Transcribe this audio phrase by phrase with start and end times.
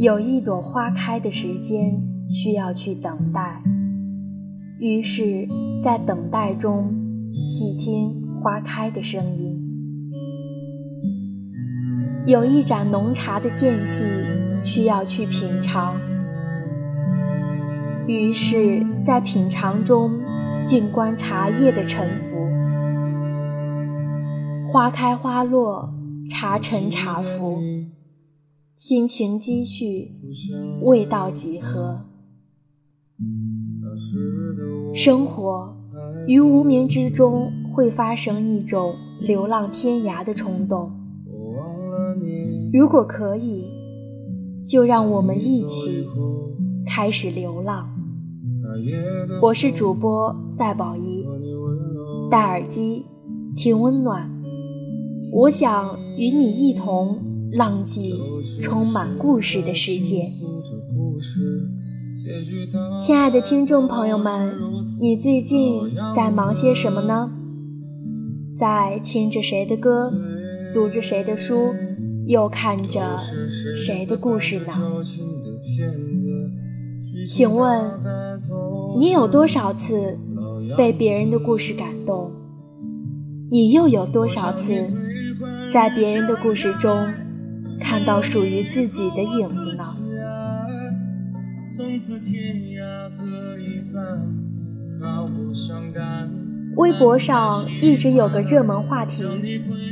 [0.00, 2.00] 有一朵花开的时间
[2.30, 3.60] 需要去等待，
[4.80, 5.44] 于是，
[5.82, 6.94] 在等待中
[7.32, 9.60] 细听花开的声音。
[12.28, 14.04] 有一盏浓茶的间隙
[14.62, 15.96] 需要去品尝，
[18.06, 20.12] 于是，在品尝中
[20.64, 22.36] 静观茶叶的沉浮。
[24.72, 25.92] 花开花落，
[26.30, 27.60] 茶沉茶浮。
[28.78, 30.12] 心情积蓄，
[30.82, 32.00] 味道几何。
[34.94, 35.76] 生活
[36.28, 40.92] 于无名之中会发生一种流浪天涯的冲动。
[42.72, 43.64] 如果可以，
[44.64, 46.06] 就让我们一起
[46.86, 47.90] 开始流浪。
[49.42, 51.26] 我是主播赛宝仪，
[52.30, 53.04] 戴耳机
[53.56, 54.30] 听温暖。
[55.32, 57.18] 我想与你一同。
[57.52, 58.20] 浪迹
[58.62, 60.24] 充满故事的世界，
[63.00, 64.54] 亲爱的听众朋友们，
[65.00, 65.80] 你最近
[66.14, 67.30] 在忙些什么呢？
[68.58, 70.12] 在听着谁的歌，
[70.74, 71.72] 读着谁的书，
[72.26, 73.18] 又看着
[73.76, 74.72] 谁的故事呢？
[77.28, 77.90] 请问
[78.98, 80.18] 你有多少次
[80.76, 82.30] 被别人的故事感动？
[83.50, 84.86] 你又有多少次
[85.72, 86.90] 在别人的故事中？
[87.80, 89.96] 看到属于自己的影子呢。
[96.76, 99.24] 微博上一直有个热门话题，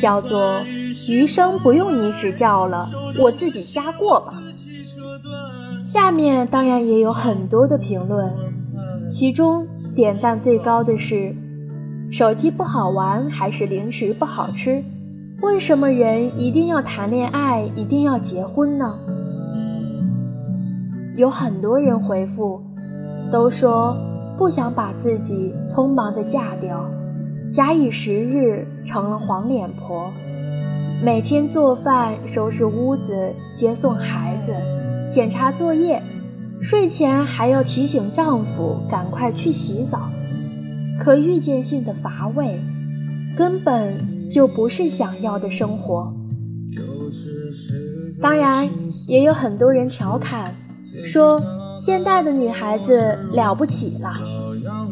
[0.00, 0.62] 叫做
[1.08, 4.32] “余生不用你指教了，我自己瞎过吧”。
[5.86, 8.32] 下面当然也有很多的评论，
[9.08, 11.34] 其中点赞最高的是
[12.10, 14.82] ：“手机不好玩，还是零食不好吃？”
[15.42, 18.94] 为什么人一定要谈恋爱，一定要结婚呢？
[21.16, 22.62] 有很多人回复，
[23.32, 23.96] 都说
[24.38, 26.88] 不想把自己匆忙的嫁掉，
[27.50, 30.12] 假以时日成了黄脸婆，
[31.04, 34.52] 每天做饭、收拾屋子、接送孩子、
[35.10, 36.00] 检查作业，
[36.60, 40.08] 睡前还要提醒丈夫赶快去洗澡，
[41.00, 42.60] 可预见性的乏味，
[43.36, 44.21] 根本。
[44.32, 46.12] 就不是想要的生活。
[48.20, 48.68] 当然，
[49.06, 50.54] 也有很多人调侃
[51.04, 51.42] 说，
[51.76, 54.12] 现代的女孩子了不起了，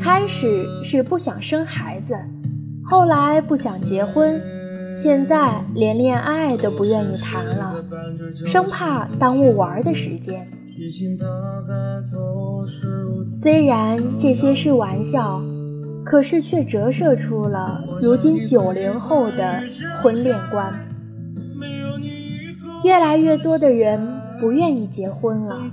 [0.00, 2.14] 开始是不想生孩子，
[2.84, 4.40] 后来不想结婚，
[4.94, 7.84] 现在连恋爱都不愿意谈了，
[8.46, 10.46] 生怕耽误玩的时间。
[13.26, 15.42] 虽然这些是玩笑。
[16.08, 19.62] 可是却折射出了如今九零后的
[20.02, 20.88] 婚恋观，
[22.82, 25.66] 越来越多的人不愿意结婚了，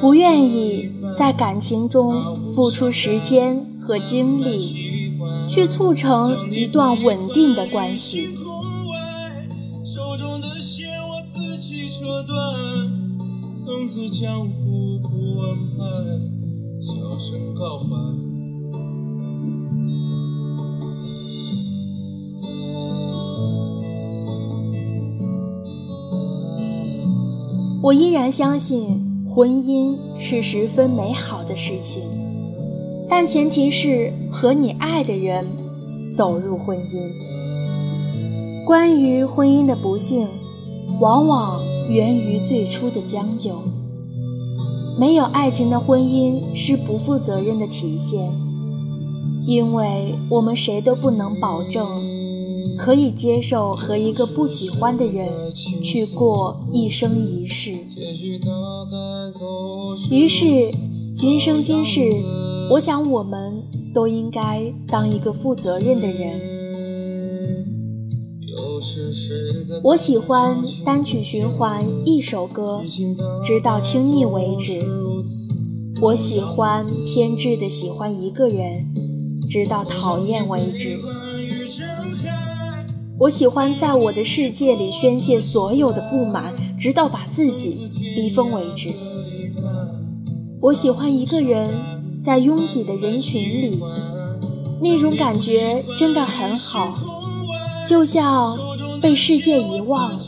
[0.00, 5.14] 不愿意在感情中付出时间和精力，
[5.48, 8.30] 去促成一段稳定的关系。
[13.54, 15.08] 从此江湖不
[15.40, 15.84] 安排，
[16.80, 18.31] 小声告白。
[27.92, 32.02] 我依然相信婚姻是十分美好的事情，
[33.06, 35.46] 但前提是和你爱的人
[36.16, 38.64] 走入婚姻。
[38.64, 40.26] 关于婚姻的不幸，
[41.02, 43.50] 往往源于最初的将就。
[44.98, 48.32] 没有爱情的婚姻是不负责任的体现，
[49.46, 51.86] 因为我们谁都不能保证。
[52.84, 55.28] 可以接受和一个不喜欢的人
[55.82, 57.70] 去过一生一世，
[60.10, 60.44] 于是
[61.16, 62.10] 今生今世，
[62.70, 63.62] 我想我们
[63.94, 66.40] 都应该当一个负责任的人。
[69.84, 72.82] 我喜欢单曲循环一首歌，
[73.44, 74.84] 直到听腻为止；
[76.00, 78.92] 我喜欢偏执的喜欢一个人，
[79.48, 80.98] 直到讨厌为止。
[83.22, 88.92] 我喜欢在我的世界里宣泄所有的不满，直到把自己逼疯为止。
[90.60, 91.70] 我喜欢一个人
[92.20, 93.80] 在拥挤的人群里，
[94.80, 96.98] 那种感觉真的很好，
[97.86, 98.58] 就像
[99.00, 100.18] 被世界遗忘了。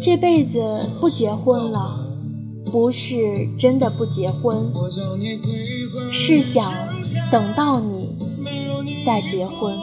[0.00, 0.62] 这辈子
[1.00, 2.06] 不结婚了，
[2.70, 4.72] 不是真的不结婚，
[6.12, 6.72] 是想
[7.32, 8.03] 等到你。
[9.04, 9.76] 再结婚，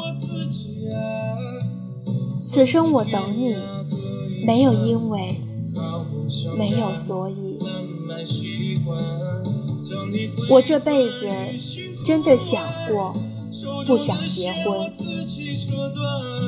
[2.40, 3.56] 此生我等你，
[4.46, 5.38] 没有因为，
[6.58, 7.60] 没有所以。
[10.50, 11.28] 我这辈子
[12.06, 13.14] 真的想过
[13.86, 14.92] 不想结婚，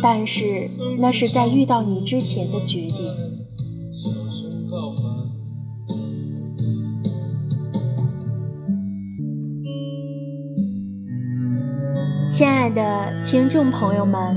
[0.02, 3.43] 但是那是在遇到你之前的决定。
[12.34, 14.36] 亲爱的听众朋友们，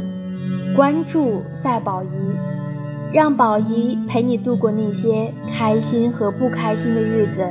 [0.76, 2.08] 关注赛宝仪，
[3.10, 7.42] 让宝仪陪你度过那些开心和不开心的日子，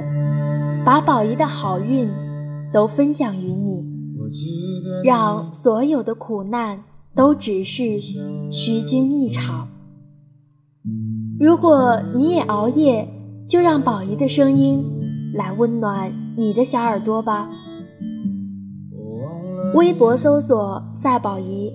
[0.86, 2.08] 把宝仪的好运
[2.72, 3.88] 都分享于你，
[5.04, 6.84] 让所有的苦难
[7.16, 8.00] 都只是
[8.52, 9.68] 虚惊一场。
[11.40, 13.12] 如果你也熬夜，
[13.50, 14.86] 就让宝仪的声音
[15.34, 17.50] 来温暖你的小耳朵吧。
[19.76, 21.70] 微博搜索“赛宝仪”，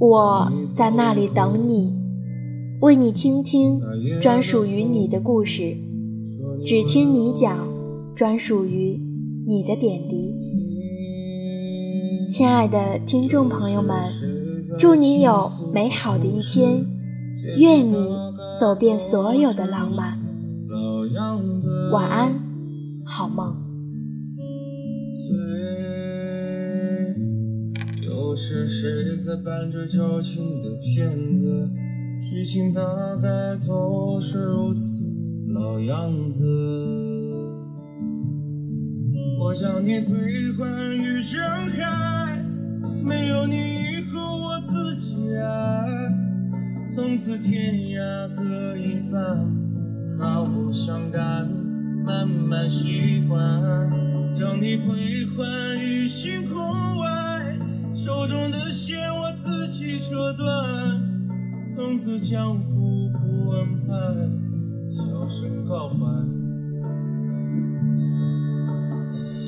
[0.00, 1.92] 我在那里等你，
[2.80, 3.78] 为你倾听
[4.18, 5.76] 专属于你的故事，
[6.64, 7.68] 只听你讲
[8.16, 8.98] 专属于
[9.46, 10.34] 你的点滴。
[12.30, 13.94] 亲爱的听众朋友们，
[14.78, 16.82] 祝你有美好的一天，
[17.58, 17.94] 愿你
[18.58, 20.06] 走遍所有的浪漫。
[21.92, 22.32] 晚安，
[23.04, 23.67] 好梦。
[28.40, 31.68] 是谁在扮着矫情的骗子？
[32.22, 32.80] 剧情大
[33.20, 33.28] 概
[33.66, 35.04] 都是如此
[35.52, 36.46] 老样子。
[39.40, 40.16] 我将你归
[40.56, 42.44] 还于人海，
[43.04, 45.88] 没有你以后我自己爱。
[46.94, 49.52] 从此天涯各一半，
[50.16, 51.50] 毫不伤感，
[52.04, 53.36] 慢慢习惯。
[54.32, 56.47] 将你归还于星
[61.98, 63.92] 从此江湖不安排，
[64.88, 66.37] 小声告白。